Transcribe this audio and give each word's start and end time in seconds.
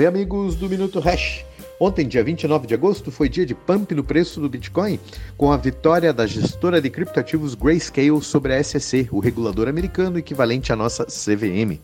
Bem, 0.00 0.06
amigos 0.06 0.56
do 0.56 0.66
Minuto 0.66 0.98
Hash. 0.98 1.44
Ontem, 1.78 2.08
dia 2.08 2.24
29 2.24 2.66
de 2.66 2.72
agosto, 2.72 3.10
foi 3.12 3.28
dia 3.28 3.44
de 3.44 3.54
pump 3.54 3.94
no 3.94 4.02
preço 4.02 4.40
do 4.40 4.48
Bitcoin, 4.48 4.98
com 5.36 5.52
a 5.52 5.58
vitória 5.58 6.10
da 6.10 6.26
gestora 6.26 6.80
de 6.80 6.88
criptoativos 6.88 7.54
Grayscale 7.54 8.22
sobre 8.22 8.54
a 8.54 8.64
SEC, 8.64 9.10
o 9.12 9.20
regulador 9.20 9.68
americano 9.68 10.18
equivalente 10.18 10.72
à 10.72 10.76
nossa 10.76 11.04
CVM. 11.04 11.78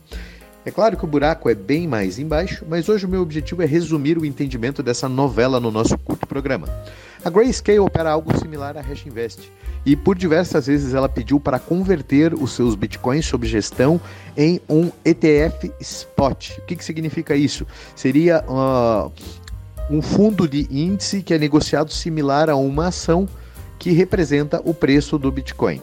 É 0.64 0.71
claro 0.71 0.96
que 0.96 1.04
o 1.04 1.06
buraco 1.06 1.50
é 1.50 1.54
bem 1.54 1.87
mais 1.87 2.18
embaixo, 2.18 2.64
mas 2.66 2.88
hoje 2.88 3.04
o 3.04 3.08
meu 3.08 3.21
objetivo 3.21 3.62
é 3.62 3.66
resumir 3.66 4.17
o 4.17 4.24
entendimento 4.24 4.83
dessa 4.83 5.10
novela 5.10 5.60
no 5.60 5.71
nosso 5.71 5.98
curto 5.98 6.26
programa. 6.26 6.67
A 7.27 7.29
Grayscale 7.29 7.81
opera 7.81 8.13
algo 8.13 8.38
similar 8.38 8.77
à 8.77 8.81
Hash 8.81 9.04
Invest 9.04 9.51
e 9.85 9.97
por 9.97 10.17
diversas 10.17 10.69
vezes 10.69 10.95
ela 10.95 11.09
pediu 11.09 11.41
para 11.41 11.59
converter 11.59 12.33
os 12.33 12.53
seus 12.53 12.77
bitcoins 12.77 13.27
sob 13.27 13.45
gestão 13.49 14.01
em 14.37 14.60
um 14.69 14.92
ETF 15.04 15.73
spot. 15.81 16.51
O 16.59 16.62
que, 16.66 16.77
que 16.77 16.84
significa 16.84 17.34
isso? 17.34 17.66
Seria 17.97 18.45
uh, 18.47 19.10
um 19.91 20.00
fundo 20.00 20.47
de 20.47 20.69
índice 20.70 21.20
que 21.20 21.34
é 21.34 21.38
negociado 21.38 21.92
similar 21.92 22.48
a 22.48 22.55
uma 22.55 22.86
ação 22.86 23.28
que 23.77 23.91
representa 23.91 24.62
o 24.64 24.72
preço 24.72 25.19
do 25.19 25.33
Bitcoin. 25.33 25.83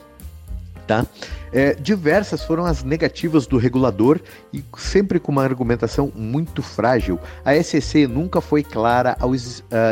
Tá? 0.87 1.05
É, 1.53 1.75
diversas 1.75 2.43
foram 2.43 2.65
as 2.65 2.83
negativas 2.83 3.45
do 3.45 3.57
regulador 3.57 4.19
e 4.51 4.63
sempre 4.75 5.19
com 5.19 5.31
uma 5.31 5.43
argumentação 5.43 6.11
muito 6.15 6.63
frágil. 6.63 7.19
A 7.45 7.53
SEC 7.61 8.07
nunca 8.07 8.41
foi 8.41 8.63
clara 8.63 9.15
ao 9.19 9.29
uh, 9.29 9.35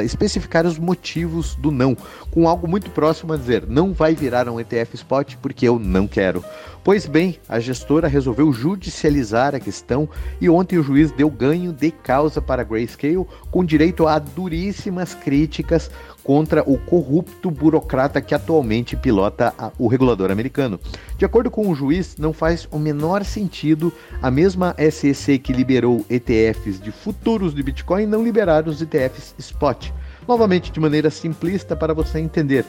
especificar 0.03 0.65
os 0.65 0.79
motivos 0.79 1.53
do 1.55 1.69
não, 1.69 1.95
com 2.31 2.47
algo 2.47 2.67
muito 2.67 2.89
próximo 2.89 3.33
a 3.33 3.37
dizer: 3.37 3.67
não 3.67 3.93
vai 3.93 4.15
virar 4.15 4.49
um 4.49 4.59
ETF 4.59 4.95
spot 4.95 5.35
porque 5.39 5.67
eu 5.67 5.77
não 5.77 6.07
quero. 6.07 6.43
Pois 6.83 7.05
bem, 7.05 7.37
a 7.47 7.59
gestora 7.59 8.07
resolveu 8.07 8.51
judicializar 8.51 9.53
a 9.53 9.59
questão 9.59 10.09
e 10.39 10.49
ontem 10.49 10.79
o 10.79 10.83
juiz 10.83 11.11
deu 11.11 11.29
ganho 11.29 11.71
de 11.71 11.91
causa 11.91 12.41
para 12.41 12.63
Grayscale, 12.63 13.23
com 13.51 13.63
direito 13.63 14.07
a 14.07 14.17
duríssimas 14.17 15.13
críticas 15.13 15.91
contra 16.23 16.63
o 16.67 16.79
corrupto 16.79 17.51
burocrata 17.51 18.19
que 18.19 18.33
atualmente 18.33 18.95
pilota 18.95 19.53
o 19.77 19.87
regulador 19.87 20.31
americano. 20.31 20.79
De 21.19 21.23
acordo 21.23 21.51
com 21.51 21.69
o 21.69 21.75
juiz, 21.75 22.17
não 22.17 22.33
faz 22.33 22.67
o 22.71 22.79
menor 22.79 23.23
sentido 23.23 23.93
a 24.19 24.31
mesma 24.31 24.75
SEC 24.91 25.37
que 25.37 25.53
liberou 25.53 26.03
ETFs 26.09 26.81
de 26.81 26.91
futuros 26.91 27.53
de 27.53 27.61
Bitcoin 27.61 28.07
não 28.07 28.23
liberar 28.23 28.67
os 28.67 28.81
ETFs 28.81 29.35
spot. 29.37 29.91
Novamente, 30.27 30.71
de 30.71 30.79
maneira 30.79 31.09
simplista 31.09 31.75
para 31.75 31.93
você 31.93 32.19
entender, 32.19 32.65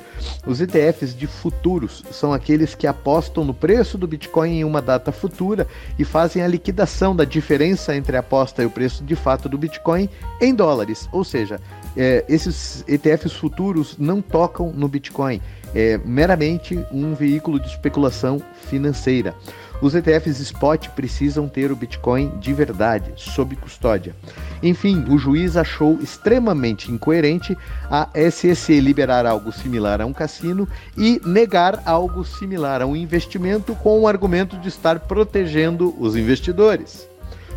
os 0.46 0.60
ETFs 0.60 1.14
de 1.14 1.26
futuros 1.26 2.02
são 2.10 2.32
aqueles 2.32 2.74
que 2.74 2.86
apostam 2.86 3.44
no 3.44 3.52
preço 3.52 3.98
do 3.98 4.06
Bitcoin 4.06 4.60
em 4.60 4.64
uma 4.64 4.80
data 4.80 5.12
futura 5.12 5.66
e 5.98 6.04
fazem 6.04 6.42
a 6.42 6.48
liquidação 6.48 7.14
da 7.14 7.24
diferença 7.24 7.94
entre 7.94 8.16
a 8.16 8.20
aposta 8.20 8.62
e 8.62 8.66
o 8.66 8.70
preço 8.70 9.04
de 9.04 9.14
fato 9.14 9.48
do 9.48 9.58
Bitcoin 9.58 10.08
em 10.40 10.54
dólares. 10.54 11.08
Ou 11.12 11.24
seja, 11.24 11.60
é, 11.96 12.24
esses 12.28 12.84
ETFs 12.88 13.32
futuros 13.32 13.96
não 13.98 14.22
tocam 14.22 14.72
no 14.72 14.88
Bitcoin, 14.88 15.40
é 15.74 15.98
meramente 16.04 16.78
um 16.90 17.14
veículo 17.14 17.60
de 17.60 17.68
especulação 17.68 18.42
financeira. 18.68 19.34
Os 19.82 19.96
ETFs 19.96 20.38
spot 20.38 20.90
precisam 20.90 21.48
ter 21.48 21.72
o 21.72 21.76
Bitcoin 21.76 22.38
de 22.38 22.52
verdade, 22.52 23.12
sob 23.16 23.56
custódia. 23.56 24.14
Enfim, 24.62 25.04
o 25.08 25.18
juiz 25.18 25.56
achou 25.56 25.98
extremamente 26.00 26.92
incoerente 26.92 27.58
a 27.90 28.08
SEC 28.30 28.78
liberar 28.78 29.26
algo 29.26 29.50
similar 29.50 30.00
a 30.00 30.06
um 30.06 30.12
cassino 30.12 30.68
e 30.96 31.20
negar 31.26 31.82
algo 31.84 32.24
similar 32.24 32.80
a 32.80 32.86
um 32.86 32.94
investimento 32.94 33.74
com 33.74 33.98
o 33.98 34.06
argumento 34.06 34.56
de 34.56 34.68
estar 34.68 35.00
protegendo 35.00 35.92
os 35.98 36.14
investidores. 36.14 37.11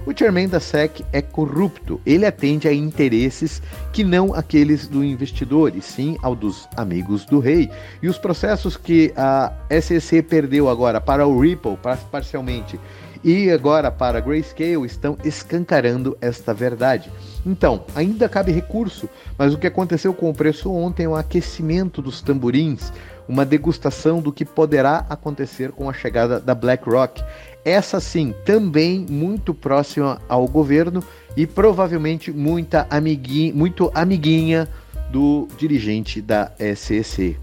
O 0.05 0.15
chairman 0.15 0.47
da 0.47 0.59
SEC 0.59 1.03
é 1.11 1.19
corrupto. 1.19 1.99
Ele 2.05 2.27
atende 2.27 2.67
a 2.67 2.73
interesses 2.73 3.59
que 3.91 4.03
não 4.03 4.35
aqueles 4.35 4.87
do 4.87 5.03
investidor, 5.03 5.75
e 5.75 5.81
sim 5.81 6.15
ao 6.21 6.35
dos 6.35 6.69
amigos 6.77 7.25
do 7.25 7.39
rei. 7.39 7.71
E 8.03 8.07
os 8.07 8.19
processos 8.19 8.77
que 8.77 9.11
a 9.17 9.51
SEC 9.81 10.21
perdeu 10.21 10.69
agora 10.69 11.01
para 11.01 11.25
o 11.25 11.39
Ripple, 11.39 11.77
parcialmente, 12.11 12.79
e 13.25 13.49
agora 13.49 13.89
para 13.89 14.19
Grayscale 14.19 14.85
estão 14.85 15.17
escancarando 15.23 16.15
esta 16.21 16.53
verdade. 16.53 17.11
Então, 17.45 17.83
ainda 17.95 18.29
cabe 18.29 18.51
recurso, 18.51 19.09
mas 19.37 19.53
o 19.53 19.57
que 19.57 19.67
aconteceu 19.67 20.13
com 20.13 20.29
o 20.29 20.33
preço 20.33 20.71
ontem 20.71 21.05
é 21.05 21.09
um 21.09 21.15
aquecimento 21.15 22.01
dos 22.01 22.21
tamborins, 22.21 22.93
uma 23.27 23.43
degustação 23.43 24.21
do 24.21 24.31
que 24.31 24.45
poderá 24.45 25.07
acontecer 25.09 25.71
com 25.71 25.89
a 25.89 25.93
chegada 25.93 26.39
da 26.39 26.53
BlackRock 26.53 27.23
essa 27.65 27.99
sim 27.99 28.31
também 28.45 29.07
muito 29.09 29.51
próxima 29.51 30.21
ao 30.29 30.47
governo 30.47 31.03
e 31.35 31.47
provavelmente 31.47 32.31
muita 32.31 32.85
amiguinha, 32.91 33.51
muito 33.55 33.91
amiguinha 33.95 34.69
do 35.11 35.47
dirigente 35.57 36.21
da 36.21 36.51
SEC. 36.75 37.35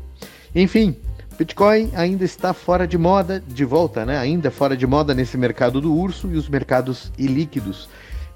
Enfim, 0.54 0.94
Bitcoin 1.36 1.90
ainda 1.94 2.24
está 2.24 2.52
fora 2.52 2.86
de 2.86 2.96
moda, 2.96 3.42
de 3.46 3.64
volta, 3.64 4.04
né? 4.04 4.18
Ainda 4.18 4.50
fora 4.50 4.76
de 4.76 4.86
moda 4.86 5.14
nesse 5.14 5.36
mercado 5.36 5.80
do 5.80 5.94
urso 5.94 6.30
e 6.30 6.36
os 6.36 6.48
mercados 6.48 7.12
ilíquidos. 7.18 7.88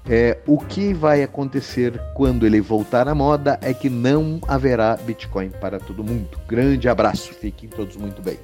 É, 0.09 0.37
o 0.47 0.57
que 0.57 0.93
vai 0.93 1.21
acontecer 1.21 1.99
quando 2.15 2.45
ele 2.45 2.61
voltar 2.61 3.07
à 3.09 3.15
moda 3.15 3.59
é 3.61 3.73
que 3.73 3.89
não 3.89 4.39
haverá 4.47 4.95
Bitcoin 4.95 5.49
para 5.49 5.79
todo 5.79 6.03
mundo. 6.03 6.39
Grande 6.47 6.87
abraço, 6.87 7.33
fiquem 7.33 7.67
todos 7.67 7.97
muito 7.97 8.21
bem. 8.21 8.37